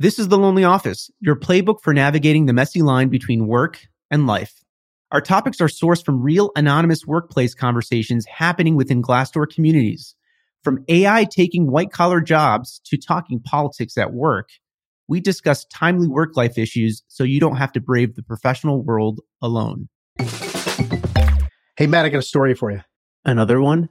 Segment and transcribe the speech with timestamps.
[0.00, 4.28] This is The Lonely Office, your playbook for navigating the messy line between work and
[4.28, 4.62] life.
[5.10, 10.14] Our topics are sourced from real anonymous workplace conversations happening within Glassdoor communities.
[10.62, 14.50] From AI taking white collar jobs to talking politics at work,
[15.08, 19.18] we discuss timely work life issues so you don't have to brave the professional world
[19.42, 19.88] alone.
[21.76, 22.82] Hey, Matt, I got a story for you.
[23.24, 23.88] Another one?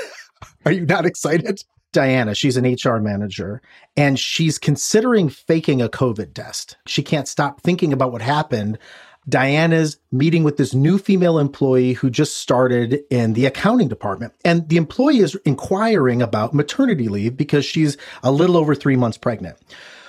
[0.66, 1.62] Are you not excited?
[1.96, 3.62] Diana, she's an HR manager,
[3.96, 6.76] and she's considering faking a COVID test.
[6.86, 8.78] She can't stop thinking about what happened.
[9.26, 14.34] Diana's meeting with this new female employee who just started in the accounting department.
[14.44, 19.16] And the employee is inquiring about maternity leave because she's a little over three months
[19.16, 19.56] pregnant.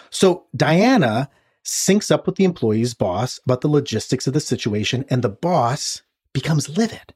[0.09, 1.29] So Diana
[1.63, 6.01] syncs up with the employee's boss about the logistics of the situation, and the boss
[6.33, 7.13] becomes livid.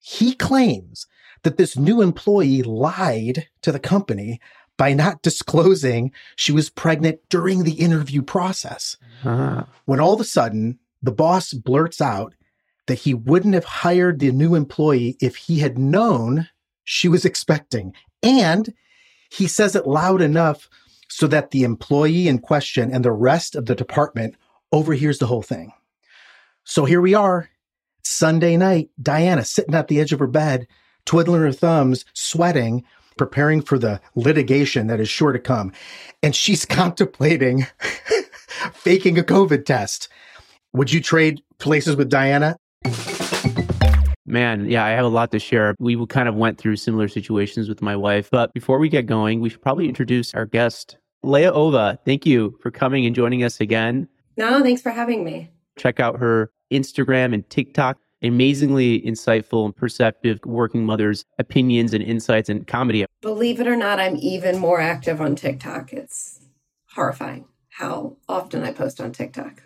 [0.00, 1.06] He claims
[1.44, 4.40] that this new employee lied to the company
[4.76, 8.96] by not disclosing she was pregnant during the interview process.
[9.24, 9.64] Uh-huh.
[9.84, 12.34] When all of a sudden, the boss blurts out
[12.86, 16.48] that he wouldn't have hired the new employee if he had known
[16.84, 17.94] she was expecting.
[18.22, 18.74] And
[19.30, 20.68] he says it loud enough
[21.08, 24.34] so that the employee in question and the rest of the department
[24.72, 25.72] overhears the whole thing.
[26.64, 27.50] So here we are,
[28.02, 30.66] Sunday night, Diana sitting at the edge of her bed,
[31.06, 32.84] twiddling her thumbs, sweating,
[33.16, 35.72] preparing for the litigation that is sure to come.
[36.22, 37.66] And she's contemplating
[38.72, 40.08] faking a COVID test.
[40.72, 42.56] Would you trade places with Diana?
[44.26, 45.74] Man, yeah, I have a lot to share.
[45.78, 48.30] We kind of went through similar situations with my wife.
[48.30, 51.98] But before we get going, we should probably introduce our guest, Leah Ova.
[52.04, 54.08] Thank you for coming and joining us again.
[54.36, 55.50] No, thanks for having me.
[55.78, 57.98] Check out her Instagram and TikTok.
[58.22, 63.04] Amazingly insightful and perceptive working mothers' opinions and insights and comedy.
[63.20, 65.92] Believe it or not, I'm even more active on TikTok.
[65.92, 66.40] It's
[66.94, 69.60] horrifying how often I post on TikTok.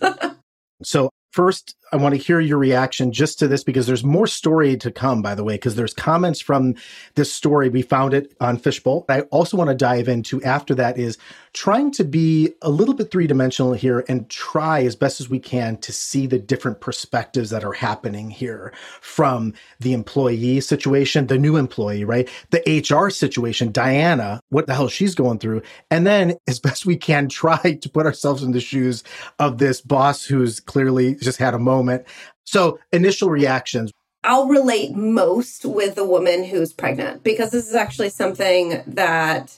[0.82, 4.76] so First, I want to hear your reaction just to this because there's more story
[4.76, 6.74] to come, by the way, because there's comments from
[7.14, 7.68] this story.
[7.68, 9.04] We found it on Fishbowl.
[9.08, 11.18] I also want to dive into after that is
[11.52, 15.38] trying to be a little bit three dimensional here and try as best as we
[15.38, 21.38] can to see the different perspectives that are happening here from the employee situation, the
[21.38, 22.28] new employee, right?
[22.50, 25.62] The HR situation, Diana, what the hell she's going through.
[25.92, 29.04] And then as best we can try to put ourselves in the shoes
[29.38, 32.04] of this boss who's clearly just had a moment.
[32.44, 33.92] So initial reactions.
[34.22, 39.56] I'll relate most with the woman who's pregnant because this is actually something that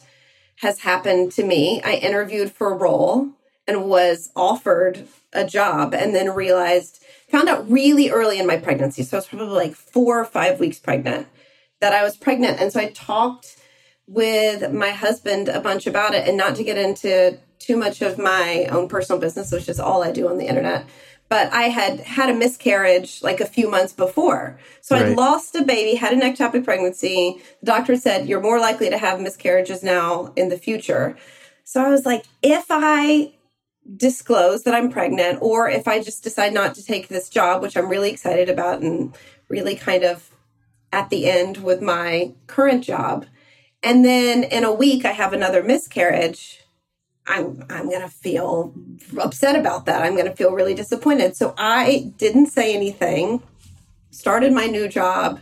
[0.56, 1.80] has happened to me.
[1.84, 3.28] I interviewed for a role
[3.68, 9.02] and was offered a job and then realized, found out really early in my pregnancy.
[9.02, 11.28] So I was probably like four or five weeks pregnant
[11.80, 12.60] that I was pregnant.
[12.60, 13.56] And so I talked
[14.06, 18.18] with my husband a bunch about it and not to get into too much of
[18.18, 20.86] my own personal business, which is all I do on the internet.
[21.28, 24.58] But I had had a miscarriage like a few months before.
[24.80, 25.06] So right.
[25.06, 27.42] I'd lost a baby, had an ectopic pregnancy.
[27.60, 31.16] The doctor said, You're more likely to have miscarriages now in the future.
[31.64, 33.32] So I was like, If I
[33.96, 37.76] disclose that I'm pregnant, or if I just decide not to take this job, which
[37.76, 39.14] I'm really excited about and
[39.48, 40.30] really kind of
[40.92, 43.26] at the end with my current job,
[43.82, 46.65] and then in a week I have another miscarriage
[47.26, 48.74] I'm I'm going to feel
[49.18, 50.02] upset about that.
[50.02, 51.36] I'm going to feel really disappointed.
[51.36, 53.42] So I didn't say anything.
[54.10, 55.40] Started my new job.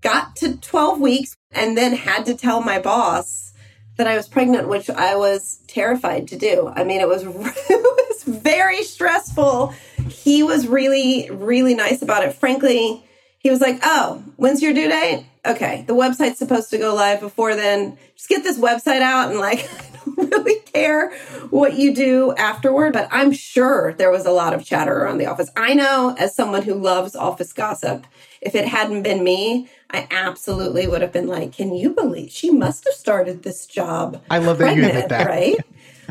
[0.00, 3.52] Got to 12 weeks and then had to tell my boss
[3.96, 6.70] that I was pregnant, which I was terrified to do.
[6.74, 9.74] I mean, it was it was very stressful.
[10.08, 12.34] He was really really nice about it.
[12.34, 13.04] Frankly,
[13.38, 17.20] he was like, "Oh, when's your due date?" Okay, the website's supposed to go live
[17.20, 17.96] before then.
[18.16, 19.68] Just get this website out and like
[20.16, 21.12] really care
[21.50, 25.26] what you do afterward, but I'm sure there was a lot of chatter around the
[25.26, 25.50] office.
[25.56, 28.06] I know as someone who loves office gossip,
[28.40, 32.50] if it hadn't been me, I absolutely would have been like, "Can you believe she
[32.50, 35.56] must have started this job?" I love that you admit that, right?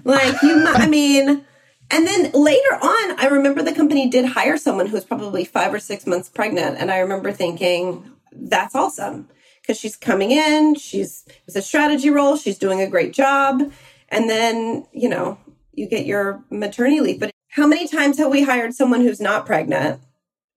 [0.03, 1.45] like you, I mean.
[1.91, 5.71] And then later on, I remember the company did hire someone who was probably five
[5.71, 6.77] or six months pregnant.
[6.79, 9.27] And I remember thinking, that's awesome
[9.61, 13.71] because she's coming in, she's it's a strategy role, she's doing a great job
[14.09, 15.37] and then, you know,
[15.73, 17.19] you get your maternity leave.
[17.19, 20.01] But how many times have we hired someone who's not pregnant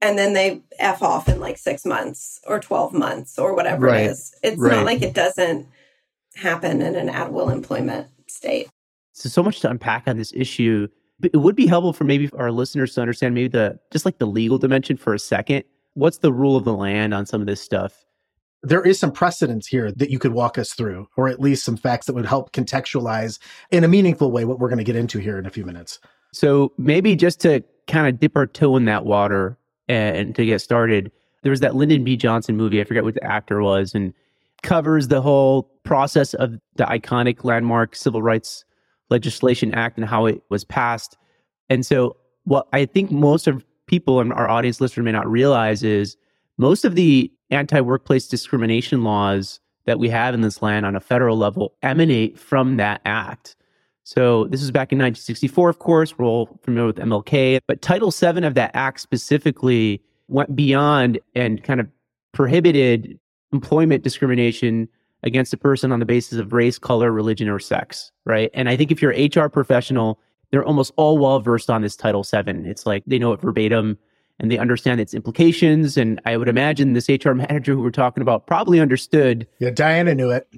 [0.00, 4.02] and then they F off in like six months or 12 months or whatever right.
[4.02, 4.34] it is?
[4.42, 4.76] It's right.
[4.76, 5.66] not like it doesn't
[6.34, 8.68] happen in an at will employment state.
[9.12, 10.88] So, so much to unpack on this issue.
[11.20, 14.18] But it would be helpful for maybe our listeners to understand maybe the just like
[14.18, 15.64] the legal dimension for a second.
[15.94, 18.04] What's the rule of the land on some of this stuff?
[18.62, 21.76] There is some precedence here that you could walk us through, or at least some
[21.76, 23.38] facts that would help contextualize
[23.70, 26.00] in a meaningful way what we're going to get into here in a few minutes.
[26.32, 29.56] So maybe just to kind of dip our toe in that water
[29.88, 31.12] and to get started,
[31.42, 32.16] there was that Lyndon B.
[32.16, 32.80] Johnson movie.
[32.80, 34.12] I forget what the actor was, and
[34.62, 38.64] covers the whole process of the iconic landmark Civil Rights
[39.08, 41.16] Legislation Act and how it was passed.
[41.70, 45.82] And so, what I think most of people in our audience listener may not realize
[45.82, 46.16] is
[46.58, 51.00] most of the anti workplace discrimination laws that we have in this land on a
[51.00, 53.56] federal level emanate from that act.
[54.04, 56.18] So this is back in 1964, of course.
[56.18, 61.62] We're all familiar with MLK, but Title VII of that act specifically went beyond and
[61.62, 61.88] kind of
[62.32, 63.18] prohibited
[63.52, 64.88] employment discrimination
[65.22, 68.50] against a person on the basis of race, color, religion, or sex, right?
[68.54, 70.20] And I think if you're an HR professional,
[70.50, 72.68] they're almost all well versed on this Title VII.
[72.68, 73.98] It's like they know it verbatim
[74.38, 75.96] and they understand its implications.
[75.96, 79.46] And I would imagine this HR manager who we're talking about probably understood.
[79.58, 80.48] Yeah, Diana knew it.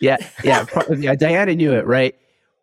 [0.00, 0.64] Yeah, yeah,
[0.96, 1.14] yeah.
[1.14, 2.16] Diana knew it, right?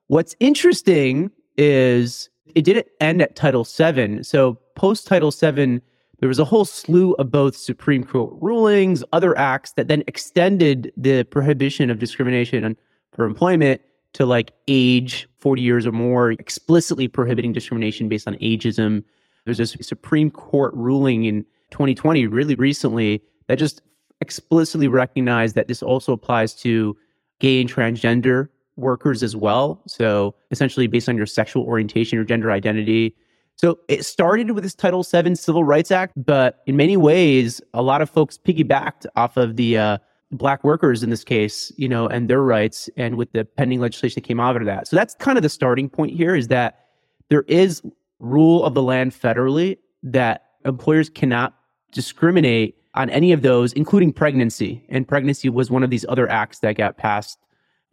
[0.07, 4.23] What's interesting is it didn't end at Title VII.
[4.23, 5.81] So post Title VII,
[6.19, 10.91] there was a whole slew of both Supreme Court rulings, other acts that then extended
[10.97, 12.75] the prohibition of discrimination
[13.13, 13.81] for employment
[14.13, 19.03] to like age 40 years or more, explicitly prohibiting discrimination based on ageism.
[19.47, 23.81] There's a Supreme Court ruling in 2020, really recently, that just
[24.21, 26.95] explicitly recognized that this also applies to
[27.39, 29.81] gay and transgender workers as well.
[29.87, 33.15] So essentially based on your sexual orientation or gender identity,
[33.57, 37.81] so it started with this Title VII Civil Rights Act, but in many ways, a
[37.81, 39.97] lot of folks piggybacked off of the uh,
[40.31, 44.21] black workers in this case, you know, and their rights, and with the pending legislation
[44.21, 44.87] that came out of that.
[44.87, 46.85] So that's kind of the starting point here: is that
[47.29, 47.81] there is
[48.19, 51.55] rule of the land federally that employers cannot
[51.91, 54.83] discriminate on any of those, including pregnancy.
[54.89, 57.37] And pregnancy was one of these other acts that got passed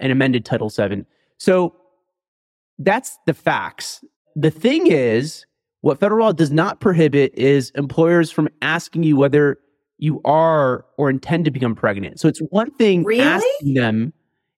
[0.00, 1.04] and amended Title VII.
[1.38, 1.74] So
[2.78, 4.04] that's the facts.
[4.34, 5.46] The thing is,
[5.82, 9.58] what federal law does not prohibit is employers from asking you whether
[9.98, 12.18] you are or intend to become pregnant.
[12.18, 13.22] So it's one thing really?
[13.22, 14.12] asking them,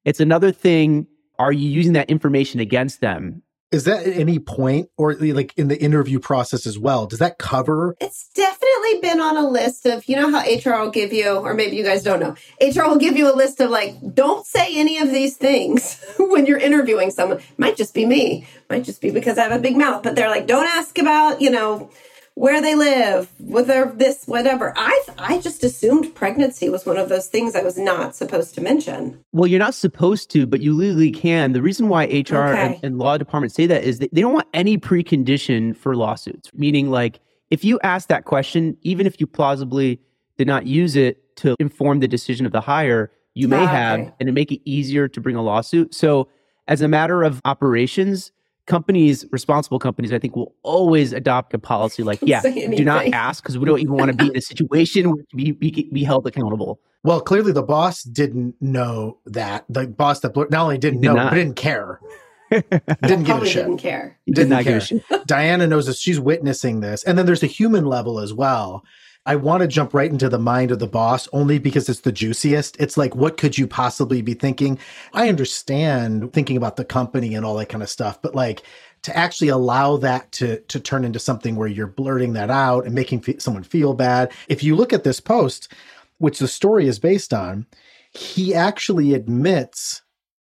[0.05, 1.07] it's another thing
[1.39, 3.43] are you using that information against them?
[3.73, 7.07] Is that at any point or like in the interview process as well?
[7.07, 7.97] Does that cover?
[8.01, 11.53] It's definitely been on a list of, you know, how HR will give you, or
[11.53, 14.79] maybe you guys don't know, HR will give you a list of like, don't say
[14.79, 17.41] any of these things when you're interviewing someone.
[17.59, 20.31] Might just be me, might just be because I have a big mouth, but they're
[20.31, 21.91] like, don't ask about, you know,
[22.37, 24.75] where they live, whether this, whatever.
[24.77, 28.61] I I just assumed pregnancy was one of those things I was not supposed to
[28.61, 29.19] mention.
[29.33, 31.55] Well, you're not supposed to, but you legally can.
[31.55, 32.67] The reason why HR okay.
[32.67, 36.51] and, and, law departments say that is they don't want any precondition for lawsuits.
[36.53, 39.99] Meaning, like if you ask that question, even if you plausibly
[40.37, 44.01] did not use it to inform the decision of the hire, you may ah, have,
[44.01, 44.13] okay.
[44.21, 45.95] and it make it easier to bring a lawsuit.
[45.95, 46.29] So,
[46.69, 48.31] as a matter of operations,
[48.67, 53.43] companies, responsible companies, I think will always adopt a policy like, yeah, do not ask
[53.43, 56.27] because we don't even want to be in a situation where we be, be held
[56.27, 56.81] accountable.
[57.03, 59.65] Well, clearly the boss didn't know that.
[59.69, 61.31] The boss that not only didn't did know, not.
[61.31, 62.01] but didn't care.
[62.51, 63.67] didn't give a shit.
[63.67, 64.19] Didn't care.
[64.27, 65.25] Didn't, didn't care.
[65.27, 68.85] Diana knows that she's witnessing this, and then there's a human level as well.
[69.27, 72.13] I want to jump right into the mind of the boss only because it's the
[72.13, 72.77] juiciest.
[72.79, 74.79] It's like, what could you possibly be thinking?
[75.13, 78.63] I understand thinking about the company and all that kind of stuff, but like
[79.03, 82.95] to actually allow that to to turn into something where you're blurting that out and
[82.95, 84.33] making fe- someone feel bad.
[84.49, 85.73] If you look at this post,
[86.19, 87.67] which the story is based on,
[88.13, 90.03] he actually admits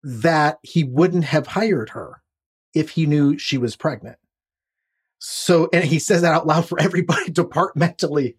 [0.04, 2.22] that he wouldn't have hired her
[2.74, 4.18] if he knew she was pregnant.
[5.20, 8.38] So, and he says that out loud for everybody departmentally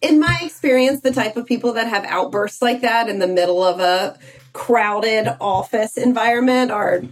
[0.00, 3.64] in my experience, the type of people that have outbursts like that in the middle
[3.64, 4.18] of a
[4.52, 7.02] crowded office environment are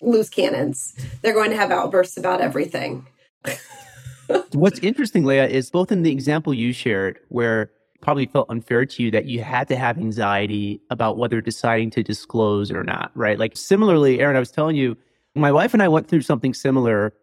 [0.00, 0.94] loose cannons.
[1.22, 3.06] They're going to have outbursts about everything.
[4.52, 9.02] What's interesting, Leah, is both in the example you shared, where probably felt unfair to
[9.02, 13.38] you that you had to have anxiety about whether deciding to disclose or not, right?
[13.38, 14.96] Like similarly, Aaron, I was telling you,
[15.34, 17.14] my wife and I went through something similar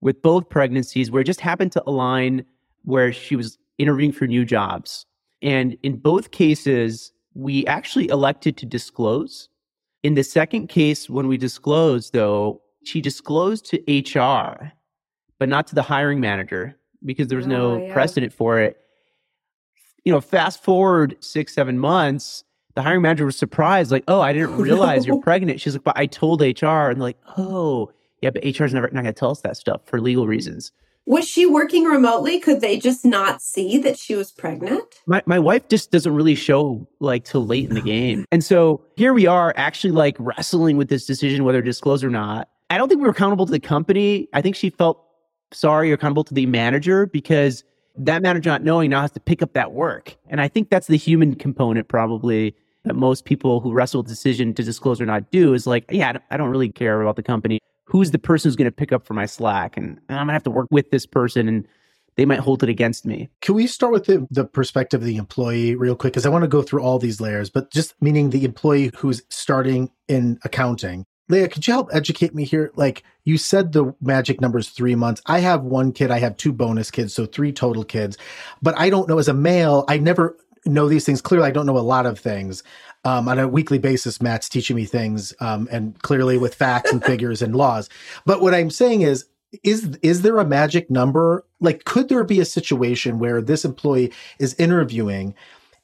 [0.00, 2.44] with both pregnancies where it just happened to align
[2.84, 5.06] where she was interviewing for new jobs.
[5.42, 9.48] And in both cases, we actually elected to disclose.
[10.02, 14.72] In the second case, when we disclosed, though, she disclosed to HR,
[15.38, 17.92] but not to the hiring manager because there was no oh, yeah.
[17.92, 18.76] precedent for it.
[20.04, 22.44] You know, fast forward six, seven months,
[22.74, 25.60] the hiring manager was surprised, like, oh, I didn't oh, realize you're pregnant.
[25.60, 26.66] She's like, but I told HR.
[26.66, 27.92] And like, oh,
[28.22, 30.72] yeah, but HR's never not gonna tell us that stuff for legal reasons.
[31.08, 32.38] Was she working remotely?
[32.38, 35.00] Could they just not see that she was pregnant?
[35.06, 38.26] My my wife just doesn't really show like till late in the game.
[38.30, 42.10] And so here we are actually like wrestling with this decision whether to disclose or
[42.10, 42.50] not.
[42.68, 44.28] I don't think we were accountable to the company.
[44.34, 45.02] I think she felt
[45.50, 47.64] sorry or accountable to the manager because
[47.96, 50.14] that manager not knowing now has to pick up that work.
[50.28, 54.12] And I think that's the human component probably that most people who wrestle with the
[54.12, 57.22] decision to disclose or not do is like, yeah, I don't really care about the
[57.22, 60.26] company who's the person who's going to pick up for my slack and i'm going
[60.28, 61.66] to have to work with this person and
[62.16, 65.16] they might hold it against me can we start with the, the perspective of the
[65.16, 68.30] employee real quick because i want to go through all these layers but just meaning
[68.30, 72.72] the employee who's starting in accounting Leah, could you help educate me here?
[72.74, 75.20] Like you said, the magic number is three months.
[75.26, 76.10] I have one kid.
[76.10, 78.16] I have two bonus kids, so three total kids.
[78.62, 81.20] But I don't know as a male, I never know these things.
[81.20, 82.62] Clearly, I don't know a lot of things
[83.04, 84.20] um, on a weekly basis.
[84.20, 87.88] Matt's teaching me things, um, and clearly with facts and figures and laws.
[88.24, 89.26] But what I'm saying is,
[89.62, 91.44] is is there a magic number?
[91.60, 95.34] Like, could there be a situation where this employee is interviewing?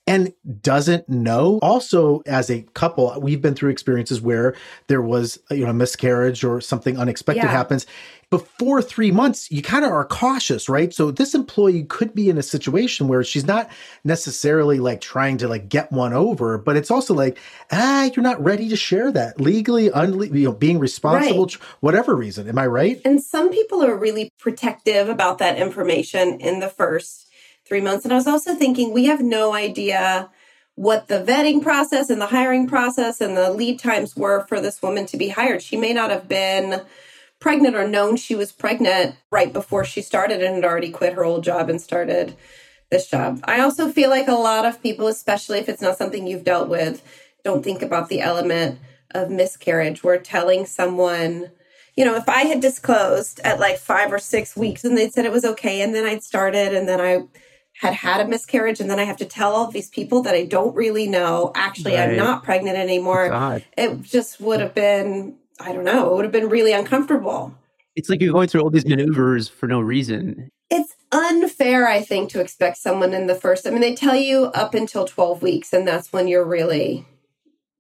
[0.07, 1.59] And doesn't know.
[1.63, 4.55] Also, as a couple, we've been through experiences where
[4.89, 7.51] there was, you know, a miscarriage or something unexpected yeah.
[7.51, 7.87] happens
[8.35, 10.93] before three months, you kind of are cautious, right?
[10.93, 13.71] So this employee could be in a situation where she's not
[14.03, 17.39] necessarily like trying to like get one over, but it's also like,
[17.71, 21.55] ah, you're not ready to share that legally, unle- you know, being responsible, right.
[21.79, 22.49] whatever reason.
[22.49, 23.01] Am I right?
[23.05, 27.31] And some people are really protective about that information in the first
[27.67, 28.05] three months.
[28.05, 30.31] And I was also thinking, we have no idea
[30.75, 34.83] what the vetting process and the hiring process and the lead times were for this
[34.83, 35.63] woman to be hired.
[35.63, 36.83] She may not have been
[37.39, 41.25] pregnant or known she was pregnant right before she started and had already quit her
[41.25, 42.35] old job and started
[42.91, 43.41] this job.
[43.45, 46.69] I also feel like a lot of people, especially if it's not something you've dealt
[46.69, 47.03] with,
[47.45, 48.79] don't think about the element
[49.11, 50.03] of miscarriage.
[50.03, 51.51] We're telling someone,
[51.97, 55.25] you know, if I had disclosed at like five or six weeks and they'd said
[55.25, 57.25] it was okay, and then I'd started and then I
[57.81, 60.45] had had a miscarriage, and then I have to tell all these people that I
[60.45, 62.11] don't really know, actually, right.
[62.11, 63.29] I'm not pregnant anymore.
[63.29, 63.65] God.
[63.77, 67.55] It just would have been I don't know, it would have been really uncomfortable.
[67.97, 70.51] It's like you're going through all these maneuvers for no reason.
[70.71, 73.67] It's unfair, I think, to expect someone in the first.
[73.67, 77.07] I mean, they tell you up until 12 weeks, and that's when you're really,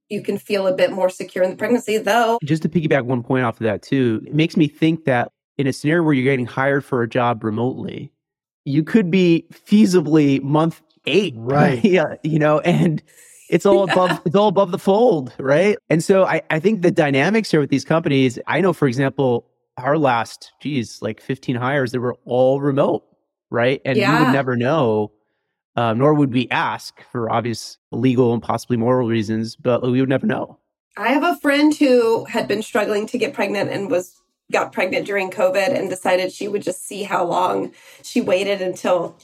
[0.08, 2.38] you can feel a bit more secure in the pregnancy, though.
[2.44, 5.66] Just to piggyback one point off of that, too, it makes me think that in
[5.66, 8.12] a scenario where you're getting hired for a job remotely,
[8.64, 11.34] you could be feasibly month eight.
[11.38, 11.84] Right.
[11.84, 12.16] yeah.
[12.22, 13.02] You know, and
[13.50, 15.76] it's all above it's all above the fold, right?
[15.90, 19.46] And so I, I think the dynamics here with these companies, I know for example,
[19.76, 23.04] our last, geez, like 15 hires, they were all remote,
[23.50, 23.80] right?
[23.84, 24.18] And yeah.
[24.18, 25.12] we would never know,
[25.76, 30.08] um, nor would we ask for obvious legal and possibly moral reasons, but we would
[30.08, 30.58] never know.
[30.96, 34.20] I have a friend who had been struggling to get pregnant and was
[34.52, 37.72] got pregnant during COVID and decided she would just see how long
[38.02, 39.16] she waited until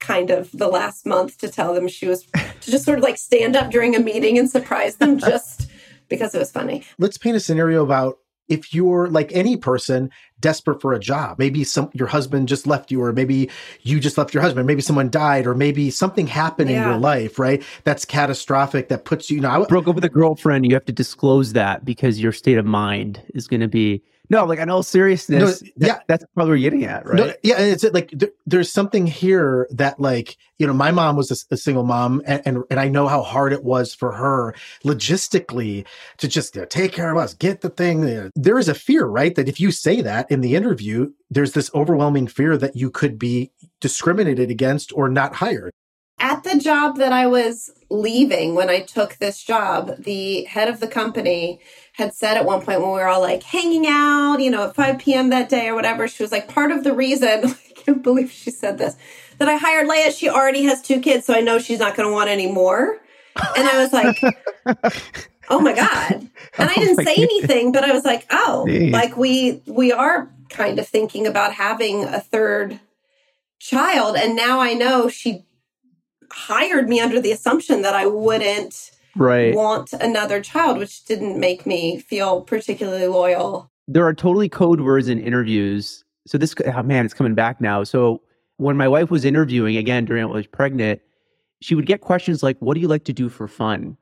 [0.00, 2.24] kind of the last month to tell them she was
[2.60, 5.70] to just sort of like stand up during a meeting and surprise them just
[6.08, 6.84] because it was funny.
[6.98, 11.64] Let's paint a scenario about if you're like any person desperate for a job maybe
[11.64, 13.48] some your husband just left you or maybe
[13.80, 16.82] you just left your husband maybe someone died or maybe something happened yeah.
[16.82, 20.04] in your life right that's catastrophic that puts you, you know I, broke up with
[20.04, 23.68] a girlfriend you have to disclose that because your state of mind is going to
[23.68, 25.62] be no, like I know seriousness.
[25.62, 27.16] No, that, yeah, that's probably what you're getting at, right?
[27.16, 31.30] No, yeah, it's like there, there's something here that, like, you know, my mom was
[31.30, 34.54] a, a single mom, and, and, and I know how hard it was for her
[34.84, 35.84] logistically
[36.18, 38.30] to just you know, take care of us, get the thing.
[38.34, 41.70] There is a fear, right, that if you say that in the interview, there's this
[41.74, 45.72] overwhelming fear that you could be discriminated against or not hired.
[46.18, 50.80] At the job that I was leaving when I took this job, the head of
[50.80, 51.60] the company
[51.94, 54.74] had said at one point when we were all like hanging out, you know, at
[54.74, 55.30] 5 p.m.
[55.30, 58.50] that day or whatever, she was like, part of the reason, I can't believe she
[58.50, 58.96] said this,
[59.38, 62.08] that I hired Leah, she already has two kids, so I know she's not going
[62.08, 62.98] to want any more.
[63.56, 64.20] And I was like,
[65.48, 66.28] oh my God.
[66.58, 68.92] And I oh didn't oh say anything, but I was like, oh, Jeez.
[68.92, 72.80] like we, we are kind of thinking about having a third
[73.60, 74.16] child.
[74.16, 75.44] And now I know she
[76.32, 79.54] hired me under the assumption that I wouldn't right.
[79.54, 83.70] want another child, which didn't make me feel particularly loyal.
[83.86, 86.04] There are totally code words in interviews.
[86.26, 87.84] So this, oh man, it's coming back now.
[87.84, 88.22] So
[88.56, 91.00] when my wife was interviewing again during when I was pregnant,
[91.60, 93.96] she would get questions like, "What do you like to do for fun?"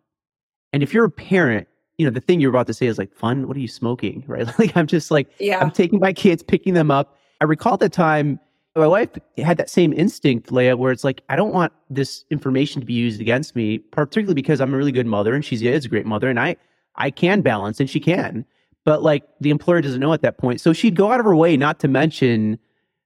[0.73, 3.13] And if you're a parent, you know the thing you're about to say is like,
[3.13, 3.49] "Fun?
[3.49, 4.47] What are you smoking?" Right?
[4.59, 5.61] Like I'm just like, yeah.
[5.61, 7.17] I'm taking my kids, picking them up.
[7.41, 8.39] I recall the time
[8.75, 12.81] my wife had that same instinct, Leah, where it's like, I don't want this information
[12.81, 15.85] to be used against me, particularly because I'm a really good mother and she is
[15.85, 16.57] a great mother and I,
[16.97, 18.47] I can balance and she can.
[18.85, 20.61] But like the employer doesn't know at that point.
[20.61, 22.59] So she'd go out of her way not to mention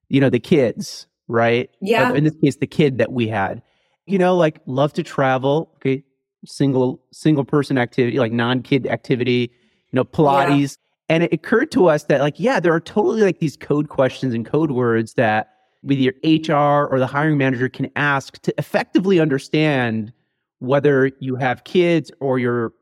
[0.08, 1.70] you know, the kids, right?
[1.80, 2.12] Yeah.
[2.12, 3.62] In this case, the kid that we had,
[4.06, 5.70] you know, like love to travel.
[5.76, 6.04] Okay.
[6.44, 9.50] Single, single person activity, like non kid activity,
[9.90, 10.78] you know, Pilates.
[11.08, 14.35] And it occurred to us that, like, yeah, there are totally like these code questions
[14.35, 19.21] and code words that with your HR or the hiring manager can ask to effectively
[19.21, 20.12] understand
[20.59, 22.73] whether you have kids or you're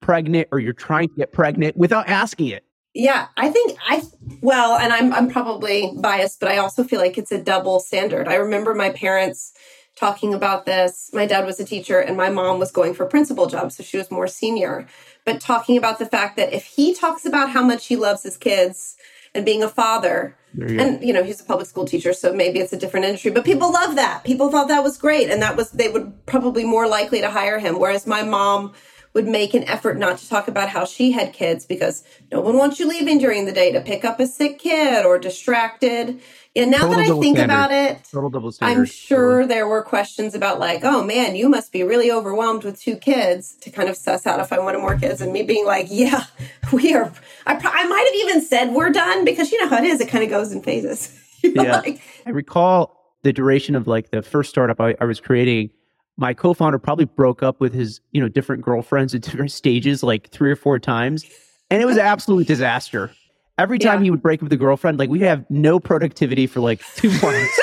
[0.00, 2.64] pregnant or you're trying to get pregnant without asking it.
[2.94, 4.02] Yeah, I think I
[4.42, 8.28] well, and I'm I'm probably biased, but I also feel like it's a double standard.
[8.28, 9.54] I remember my parents
[9.96, 11.10] talking about this.
[11.12, 13.96] My dad was a teacher and my mom was going for principal job, so she
[13.96, 14.86] was more senior.
[15.24, 18.36] But talking about the fact that if he talks about how much he loves his
[18.36, 18.96] kids
[19.34, 22.58] and being a father, you and you know, he's a public school teacher, so maybe
[22.58, 24.22] it's a different industry, but people love that.
[24.24, 27.58] People thought that was great and that was they would probably more likely to hire
[27.58, 28.72] him whereas my mom
[29.14, 32.56] would make an effort not to talk about how she had kids because no one
[32.56, 36.20] wants you leaving during the day to pick up a sick kid or distracted.
[36.54, 37.44] Yeah, now Total that I think standard.
[37.44, 38.80] about it, Total double standard.
[38.80, 42.80] I'm sure there were questions about like, oh man, you must be really overwhelmed with
[42.80, 45.20] two kids to kind of suss out if I wanted more kids.
[45.20, 46.24] And me being like, yeah,
[46.72, 47.12] we are.
[47.46, 50.00] I, I might have even said we're done because you know how it is.
[50.00, 51.18] It kind of goes in phases.
[51.42, 51.80] yeah.
[51.80, 55.70] Like, I recall the duration of like the first startup I, I was creating
[56.16, 60.30] my co-founder probably broke up with his you know different girlfriends at different stages like
[60.30, 61.24] three or four times
[61.72, 63.10] and it was an absolute disaster.
[63.58, 64.04] Every time yeah.
[64.04, 67.08] he would break up with a girlfriend like we have no productivity for like two
[67.22, 67.60] months.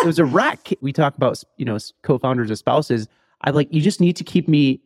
[0.00, 0.72] It was a wreck.
[0.80, 3.06] We talk about you know co-founders or spouses.
[3.42, 4.80] I like you just need to keep me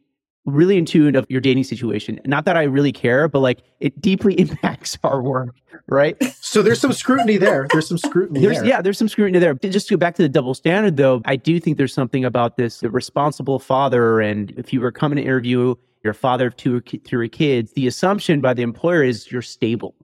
[0.49, 2.21] really in tune of your dating situation.
[2.25, 5.55] Not that I really care, but like it deeply impacts our work,
[5.89, 6.17] right?
[6.41, 7.67] So there's some scrutiny there.
[7.71, 8.67] There's some scrutiny there's, there.
[8.67, 9.55] Yeah, there's some scrutiny there.
[9.55, 12.57] Just to go back to the double standard though, I do think there's something about
[12.57, 15.75] this the responsible father and if you were coming to interview
[16.05, 19.95] your father of two or three kids, the assumption by the employer is you're stable.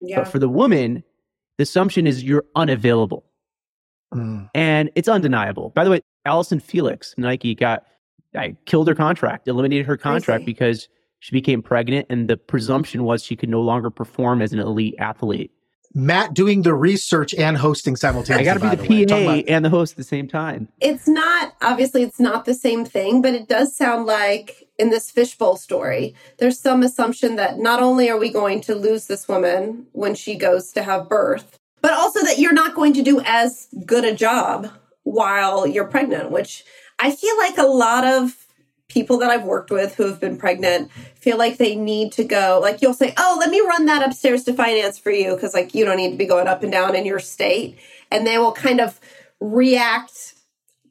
[0.00, 0.20] Yeah.
[0.20, 1.02] But for the woman,
[1.58, 3.24] the assumption is you're unavailable.
[4.14, 4.50] Mm.
[4.54, 5.70] And it's undeniable.
[5.70, 7.84] By the way, Allyson Felix, Nike got
[8.34, 10.88] I killed her contract, eliminated her contract because
[11.20, 14.94] she became pregnant, and the presumption was she could no longer perform as an elite
[14.98, 15.52] athlete.
[15.94, 18.48] Matt doing the research and hosting simultaneously.
[18.48, 20.68] I got to be the, the PA and the host at the same time.
[20.80, 25.10] It's not obviously it's not the same thing, but it does sound like in this
[25.10, 29.86] fishbowl story, there's some assumption that not only are we going to lose this woman
[29.92, 33.68] when she goes to have birth, but also that you're not going to do as
[33.84, 34.70] good a job
[35.02, 36.64] while you're pregnant, which
[36.98, 38.42] I feel like a lot of
[38.88, 42.58] people that I've worked with who have been pregnant feel like they need to go
[42.60, 45.74] like you'll say oh let me run that upstairs to finance for you because like
[45.74, 47.78] you don't need to be going up and down in your state.
[48.10, 49.00] And they will kind of
[49.40, 50.34] react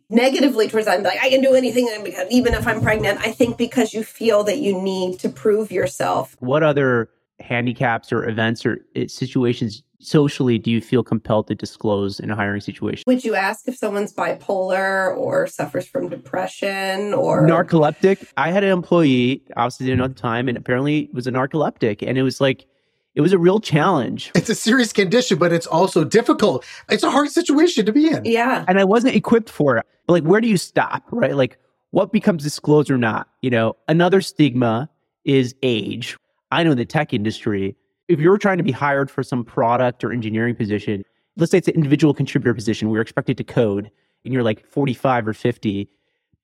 [0.09, 1.87] negatively towards that like i can do anything
[2.29, 3.19] even if i'm pregnant.
[3.21, 6.35] I think because you feel that you need to prove yourself.
[6.39, 7.09] What other
[7.39, 12.35] handicaps or events or eh, situations socially do you feel compelled to disclose in a
[12.35, 13.03] hiring situation?
[13.07, 18.27] Would you ask if someone's bipolar or suffers from depression or narcoleptic?
[18.37, 22.07] I had an employee, obviously didn't know at the time, and apparently was a narcoleptic.
[22.07, 22.65] And it was like,
[23.13, 24.31] it was a real challenge.
[24.35, 26.65] It's a serious condition, but it's also difficult.
[26.89, 28.25] It's a hard situation to be in.
[28.25, 28.65] Yeah.
[28.67, 29.85] And I wasn't equipped for it.
[30.07, 31.35] But like, where do you stop, right?
[31.35, 31.57] Like,
[31.91, 33.27] what becomes disclosed or not?
[33.41, 34.89] You know, another stigma
[35.25, 36.17] is age.
[36.51, 37.75] I know in the tech industry,
[38.07, 41.03] if you're trying to be hired for some product or engineering position,
[41.37, 43.89] let's say it's an individual contributor position you're expected to code
[44.25, 45.89] and you're like 45 or 50,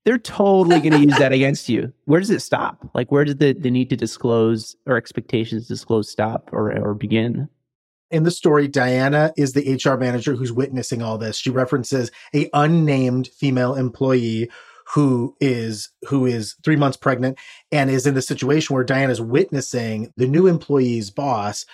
[0.06, 1.92] they're totally going to use that against you.
[2.06, 2.90] Where does it stop?
[2.94, 7.50] Like, where does the, the need to disclose or expectations disclose stop or, or begin?
[8.10, 11.36] In the story, Diana is the HR manager who's witnessing all this.
[11.36, 14.50] She references a unnamed female employee
[14.94, 17.38] who is who is three months pregnant
[17.72, 21.66] and is in the situation where Diana's witnessing the new employee's boss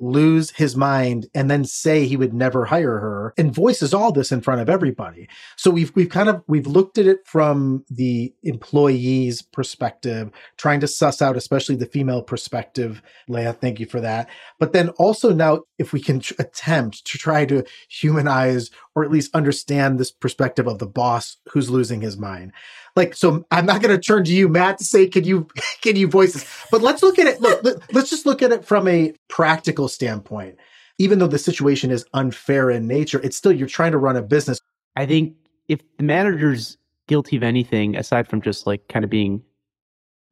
[0.00, 4.32] lose his mind and then say he would never hire her and voices all this
[4.32, 5.28] in front of everybody.
[5.56, 10.88] So we've we've kind of we've looked at it from the employee's perspective, trying to
[10.88, 13.02] suss out especially the female perspective.
[13.28, 14.28] Leah, thank you for that.
[14.58, 19.10] But then also now if we can tr- attempt to try to humanize or at
[19.10, 22.52] least understand this perspective of the boss who's losing his mind.
[22.96, 25.48] Like so i'm not going to turn to you matt to say can you
[25.82, 26.66] can you voice this?
[26.70, 30.56] But let's look at it look let's just look at it from a practical standpoint.
[30.98, 34.22] Even though the situation is unfair in nature it's still you're trying to run a
[34.22, 34.60] business.
[34.96, 35.34] I think
[35.68, 36.76] if the manager's
[37.06, 39.42] guilty of anything aside from just like kind of being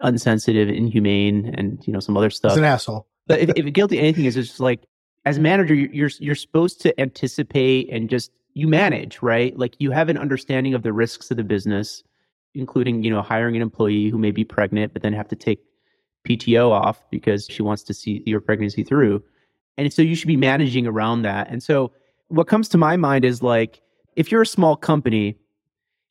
[0.00, 3.06] unsensitive inhumane and you know some other stuff He's an asshole.
[3.26, 4.80] but if, if guilty of anything is just like
[5.24, 9.90] as a manager you're you're supposed to anticipate and just you manage right like you
[9.90, 12.02] have an understanding of the risks of the business
[12.54, 15.60] including you know hiring an employee who may be pregnant but then have to take
[16.28, 19.22] PTO off because she wants to see your pregnancy through.
[19.76, 21.48] And so you should be managing around that.
[21.50, 21.92] And so
[22.28, 23.80] what comes to my mind is like
[24.16, 25.38] if you're a small company,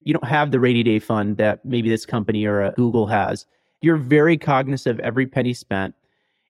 [0.01, 3.45] you don't have the rainy day fund that maybe this company or a Google has.
[3.81, 5.93] You're very cognizant of every penny spent.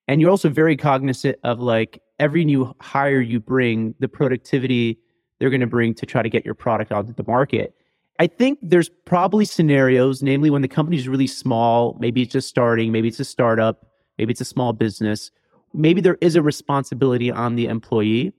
[0.07, 4.99] And you're also very cognizant of like every new hire you bring, the productivity
[5.39, 7.75] they're going to bring to try to get your product onto the market.
[8.19, 12.49] I think there's probably scenarios, namely when the company is really small, maybe it's just
[12.49, 13.85] starting, maybe it's a startup,
[14.17, 15.29] maybe it's a small business,
[15.73, 18.33] maybe there is a responsibility on the employee.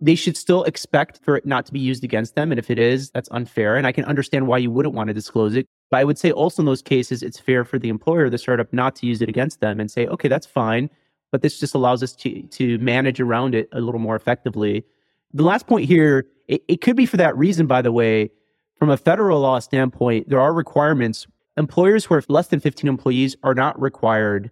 [0.00, 2.52] They should still expect for it not to be used against them.
[2.52, 3.76] And if it is, that's unfair.
[3.76, 5.66] And I can understand why you wouldn't want to disclose it.
[5.90, 8.72] But I would say also in those cases, it's fair for the employer, the startup,
[8.72, 10.88] not to use it against them and say, okay, that's fine.
[11.32, 14.84] But this just allows us to, to manage around it a little more effectively.
[15.32, 18.30] The last point here, it, it could be for that reason, by the way,
[18.78, 21.26] from a federal law standpoint, there are requirements.
[21.56, 24.50] Employers who are less than 15 employees are not required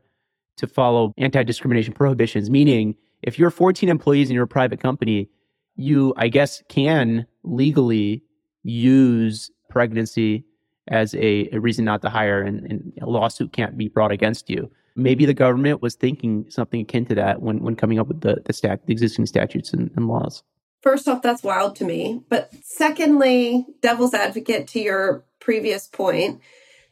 [0.56, 5.28] to follow anti discrimination prohibitions, meaning if you're 14 employees and you're a private company,
[5.76, 8.22] you, I guess, can legally
[8.62, 10.44] use pregnancy
[10.88, 14.50] as a, a reason not to hire, and, and, a lawsuit can't be brought against
[14.50, 14.70] you.
[14.96, 18.42] Maybe the government was thinking something akin to that when, when coming up with the,
[18.44, 20.42] the, stat, the existing statutes and, and laws.
[20.80, 22.22] First off, that's wild to me.
[22.28, 26.40] But secondly, devil's advocate to your previous point,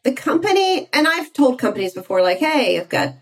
[0.03, 3.14] the company, and I've told companies before, like, hey, I've got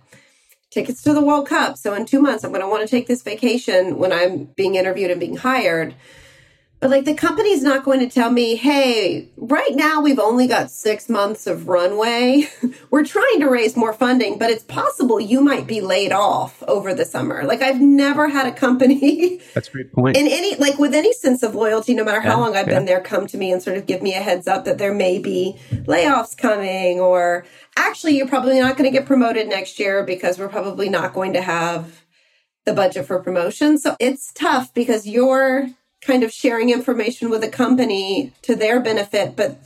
[0.70, 1.76] tickets to the World Cup.
[1.76, 4.74] So in two months, I'm going to want to take this vacation when I'm being
[4.74, 5.94] interviewed and being hired.
[6.80, 10.70] But like the company's not going to tell me, hey, right now we've only got
[10.70, 12.46] six months of runway.
[12.90, 16.92] We're trying to raise more funding, but it's possible you might be laid off over
[16.92, 17.44] the summer.
[17.44, 20.16] Like I've never had a company That's a great point.
[20.16, 22.74] In any like with any sense of loyalty, no matter how yeah, long I've yeah.
[22.74, 24.92] been there, come to me and sort of give me a heads up that there
[24.94, 27.44] may be layoffs coming or
[27.76, 31.32] actually you're probably not going to get promoted next year because we're probably not going
[31.32, 32.04] to have
[32.64, 33.78] the budget for promotion.
[33.78, 35.68] So it's tough because you're
[36.04, 39.58] kind of sharing information with a company to their benefit, but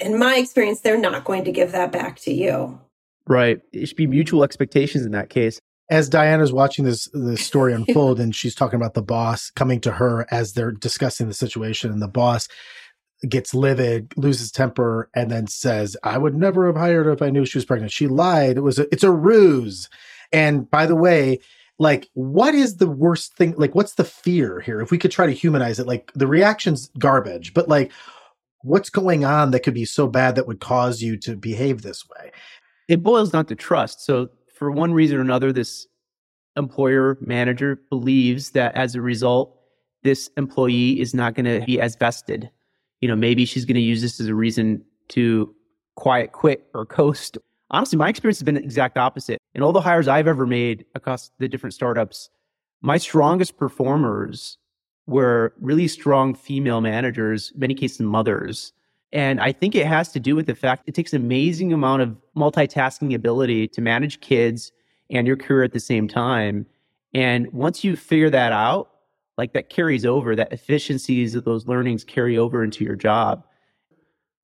[0.00, 2.80] in my experience, they're not going to give that back to you.
[3.26, 3.60] Right.
[3.72, 5.60] It should be mutual expectations in that case.
[5.90, 9.92] As Diana's watching this this story unfold and she's talking about the boss coming to
[9.92, 12.48] her as they're discussing the situation and the boss
[13.26, 17.30] gets livid, loses temper, and then says, I would never have hired her if I
[17.30, 17.92] knew she was pregnant.
[17.92, 18.58] She lied.
[18.58, 19.88] It was a, it's a ruse.
[20.32, 21.40] And by the way,
[21.78, 24.80] like what is the worst thing like what's the fear here?
[24.80, 27.92] If we could try to humanize it like the reaction's garbage but like
[28.62, 32.08] what's going on that could be so bad that would cause you to behave this
[32.08, 32.32] way?
[32.88, 34.04] It boils down to trust.
[34.04, 35.86] So for one reason or another this
[36.56, 39.52] employer manager believes that as a result
[40.02, 42.50] this employee is not going to be as vested.
[43.00, 45.54] You know maybe she's going to use this as a reason to
[45.96, 47.38] quiet quit or coast
[47.70, 49.38] honestly, my experience has been the exact opposite.
[49.54, 52.30] In all the hires I've ever made across the different startups,
[52.82, 54.58] my strongest performers
[55.06, 58.72] were really strong female managers, many cases mothers.
[59.12, 62.02] And I think it has to do with the fact it takes an amazing amount
[62.02, 64.72] of multitasking ability to manage kids
[65.10, 66.66] and your career at the same time.
[67.14, 68.90] And once you figure that out,
[69.38, 73.46] like that carries over, that efficiencies of those learnings carry over into your job.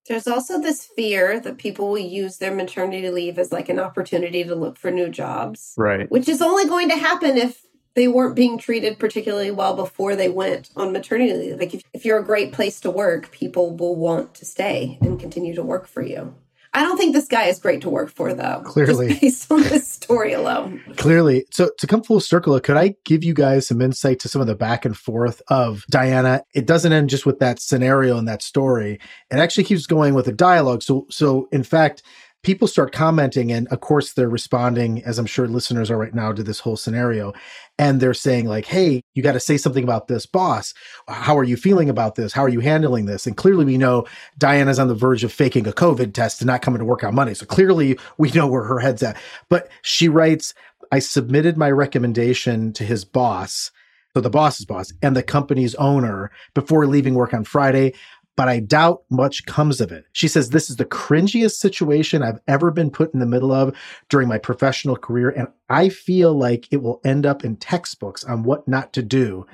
[0.07, 4.43] There's also this fear that people will use their maternity leave as like an opportunity
[4.43, 5.73] to look for new jobs.
[5.77, 6.09] Right.
[6.11, 10.29] Which is only going to happen if they weren't being treated particularly well before they
[10.29, 11.59] went on maternity leave.
[11.59, 15.19] Like if, if you're a great place to work, people will want to stay and
[15.19, 16.35] continue to work for you.
[16.75, 18.63] I don't think this guy is great to work for, though.
[18.65, 20.81] Clearly, just based on this story alone.
[20.97, 24.41] Clearly, so to come full circle, could I give you guys some insight to some
[24.41, 26.43] of the back and forth of Diana?
[26.55, 28.99] It doesn't end just with that scenario and that story.
[29.29, 30.81] It actually keeps going with a dialogue.
[30.81, 32.01] So, so in fact,
[32.43, 36.31] people start commenting and of course they're responding as i'm sure listeners are right now
[36.31, 37.33] to this whole scenario.
[37.79, 40.73] And they're saying like hey you got to say something about this boss.
[41.07, 42.33] How are you feeling about this?
[42.33, 43.25] How are you handling this?
[43.25, 44.05] And clearly we know
[44.37, 47.15] diana's on the verge of faking a covid test and not coming to work on
[47.15, 47.33] monday.
[47.33, 49.17] So clearly we know where her head's at.
[49.49, 50.53] But she writes
[50.91, 53.71] i submitted my recommendation to his boss
[54.13, 57.93] so the boss's boss and the company's owner before leaving work on Friday
[58.35, 60.05] but I doubt much comes of it.
[60.11, 63.75] She says, This is the cringiest situation I've ever been put in the middle of
[64.09, 65.29] during my professional career.
[65.29, 69.45] And I feel like it will end up in textbooks on what not to do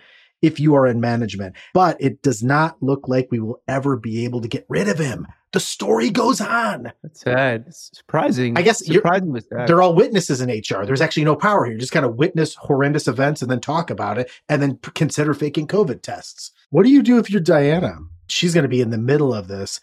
[0.41, 1.55] if you are in management.
[1.73, 4.97] But it does not look like we will ever be able to get rid of
[4.97, 5.27] him.
[5.51, 6.91] The story goes on.
[7.01, 7.65] That's sad.
[7.67, 8.55] It's surprising.
[8.55, 10.85] I guess surprising they're all witnesses in HR.
[10.85, 11.73] There's actually no power here.
[11.73, 15.33] You just kind of witness horrendous events and then talk about it and then consider
[15.33, 16.51] faking COVID tests.
[16.69, 17.97] What do you do if you're Diana?
[18.31, 19.79] She's going to be in the middle of this.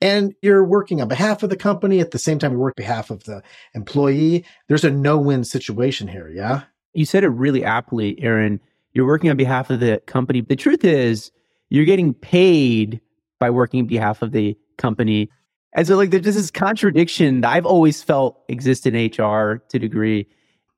[0.00, 3.10] And you're working on behalf of the company at the same time you work behalf
[3.10, 3.42] of the
[3.74, 4.44] employee.
[4.68, 6.64] There's a no-win situation here, yeah?
[6.92, 8.60] You said it really aptly, Aaron.
[8.92, 10.40] You're working on behalf of the company.
[10.40, 11.30] The truth is,
[11.70, 13.00] you're getting paid
[13.40, 15.30] by working on behalf of the company.
[15.72, 19.78] And so, like, there's this contradiction that I've always felt exists in HR to a
[19.78, 20.28] degree.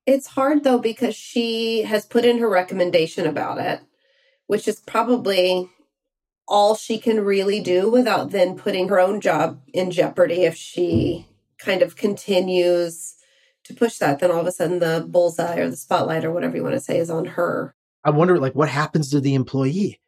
[0.06, 3.80] It's hard though because she has put in her recommendation about it,
[4.46, 5.68] which is probably
[6.48, 11.26] all she can really do without then putting her own job in jeopardy if she
[11.58, 13.14] kind of continues
[13.64, 14.20] to push that.
[14.20, 16.80] Then all of a sudden, the bullseye or the spotlight or whatever you want to
[16.80, 17.74] say is on her.
[18.04, 20.00] I wonder, like, what happens to the employee?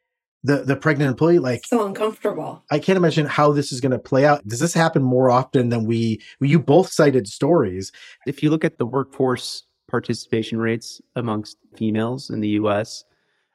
[0.45, 3.99] the the pregnant employee like so uncomfortable i can't imagine how this is going to
[3.99, 7.91] play out does this happen more often than we you both cited stories
[8.27, 13.05] if you look at the workforce participation rates amongst females in the us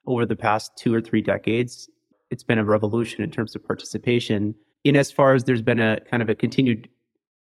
[0.08, 1.90] over the past two or three decades
[2.34, 6.00] it's been a revolution in terms of participation in as far as there's been a
[6.10, 6.90] kind of a continued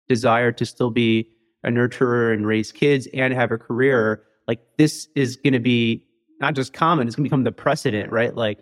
[0.08, 1.30] desire to still be
[1.64, 6.04] a nurturer and raise kids and have a career like this is going to be
[6.42, 8.60] not just common it's going to become the precedent right like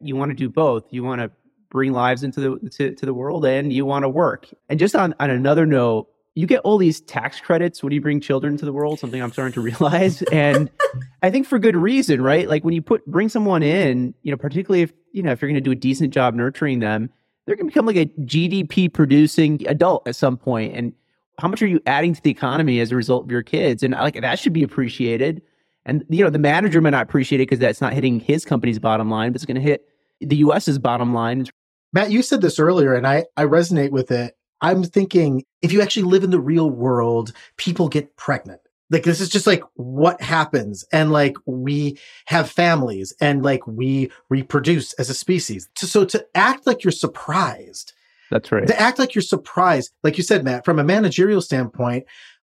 [0.00, 0.84] you want to do both.
[0.90, 1.30] You want to
[1.70, 4.48] bring lives into the to, to the world and you want to work.
[4.68, 8.20] And just on, on another note, you get all these tax credits when you bring
[8.20, 10.22] children to the world, something I'm starting to realize.
[10.22, 10.70] And
[11.22, 12.48] I think for good reason, right?
[12.48, 15.50] Like when you put bring someone in, you know, particularly if you know if you're
[15.50, 17.10] gonna do a decent job nurturing them,
[17.46, 20.74] they're gonna become like a GDP producing adult at some point.
[20.74, 20.92] And
[21.38, 23.82] how much are you adding to the economy as a result of your kids?
[23.82, 25.42] And like that should be appreciated.
[25.86, 28.78] And you know, the manager may not appreciate it because that's not hitting his company's
[28.78, 29.86] bottom line, but it's gonna hit
[30.20, 31.46] the US's bottom line.
[31.92, 34.36] Matt, you said this earlier, and I, I resonate with it.
[34.60, 38.60] I'm thinking if you actually live in the real world, people get pregnant.
[38.90, 40.84] Like this is just like what happens.
[40.92, 45.68] And like we have families and like we reproduce as a species.
[45.76, 47.92] So, so to act like you're surprised.
[48.30, 48.66] That's right.
[48.66, 52.06] To act like you're surprised, like you said, Matt, from a managerial standpoint,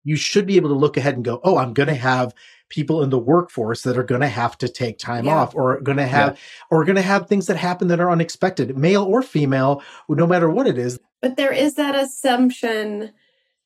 [0.04, 2.34] you should be able to look ahead and go, oh, I'm going to have
[2.74, 5.36] people in the workforce that are going to have to take time yeah.
[5.36, 6.40] off or going to have yeah.
[6.72, 10.50] or going to have things that happen that are unexpected male or female no matter
[10.50, 13.12] what it is but there is that assumption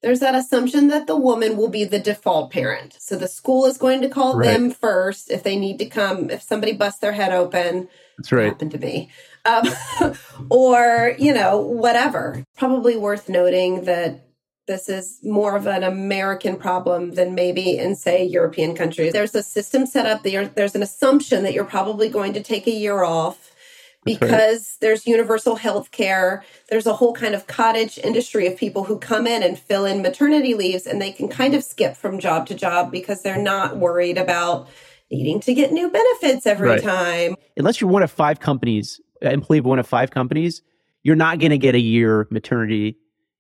[0.01, 3.77] there's that assumption that the woman will be the default parent so the school is
[3.77, 4.45] going to call right.
[4.45, 8.47] them first if they need to come if somebody busts their head open that's right
[8.47, 9.10] happened to me
[9.45, 9.63] um,
[10.49, 14.23] or you know whatever probably worth noting that
[14.67, 19.13] this is more of an American problem than maybe in, say, European countries.
[19.13, 20.47] There's a system set up there.
[20.47, 23.55] There's an assumption that you're probably going to take a year off
[24.08, 26.43] because there's universal health care.
[26.70, 30.02] There's a whole kind of cottage industry of people who come in and fill in
[30.02, 33.78] maternity leaves and they can kind of skip from job to job because they're not
[33.78, 34.67] worried about
[35.12, 36.84] needing to get new benefits every right.
[36.84, 37.36] time.
[37.56, 40.62] Unless you're one of five companies, employee of one of five companies,
[41.04, 42.98] you're not going to get a year maternity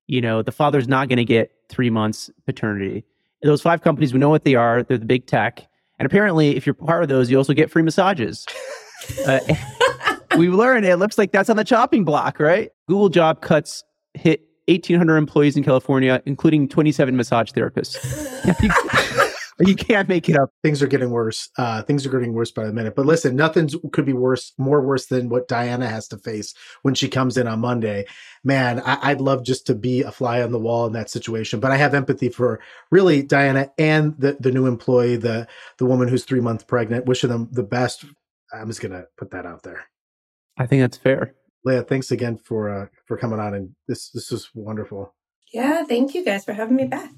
[0.07, 3.03] you know, the father's not going to get three months paternity.
[3.43, 4.81] Those five companies, we know what they are.
[4.83, 5.67] They're the big tech.
[5.99, 8.45] And apparently, if you're part of those, you also get free massages.
[9.27, 9.39] uh,
[10.37, 12.69] we learned it looks like that's on the chopping block, right?
[12.87, 17.95] Google job cuts hit 1,800 employees in California, including 27 massage therapists.
[19.59, 20.51] you can't make it up.
[20.61, 21.49] Things are getting worse.
[21.57, 22.95] Uh, things are getting worse by the minute.
[22.95, 26.93] But listen, nothing could be worse, more worse than what Diana has to face when
[26.93, 28.05] she comes in on Monday.
[28.43, 31.59] Man, I, would love just to be a fly on the wall in that situation.
[31.59, 32.59] But I have empathy for
[32.91, 35.47] really Diana and the the new employee, the
[35.77, 37.05] the woman who's three months pregnant.
[37.05, 38.05] Wishing them the best.
[38.53, 39.87] I'm just gonna put that out there.
[40.57, 41.33] I think that's fair.
[41.65, 45.13] Leah, thanks again for uh, for coming on, and this this was wonderful.
[45.53, 47.11] Yeah, thank you guys for having me back.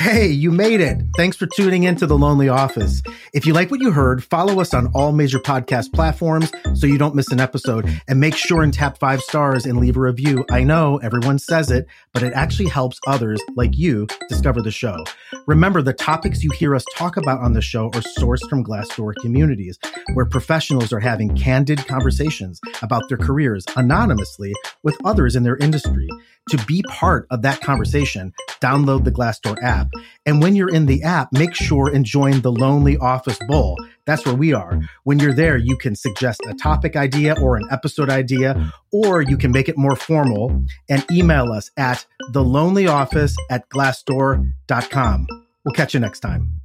[0.00, 1.02] Hey, you made it.
[1.18, 3.02] Thanks for tuning in to The Lonely Office.
[3.34, 6.96] If you like what you heard, follow us on all major podcast platforms so you
[6.96, 7.86] don't miss an episode.
[8.08, 10.46] And make sure and tap five stars and leave a review.
[10.50, 15.04] I know everyone says it, but it actually helps others like you discover the show.
[15.46, 19.14] Remember, the topics you hear us talk about on the show are sourced from Glassdoor
[19.16, 19.78] communities,
[20.14, 26.08] where professionals are having candid conversations about their careers anonymously with others in their industry.
[26.50, 29.86] To be part of that conversation, download the Glassdoor app.
[30.26, 33.76] And when you're in the app, make sure and join the Lonely Office Bowl.
[34.04, 34.80] That's where we are.
[35.04, 39.36] When you're there, you can suggest a topic idea or an episode idea, or you
[39.36, 45.26] can make it more formal and email us at thelonelyoffice at glassdoor.com.
[45.64, 46.60] We'll catch you next time.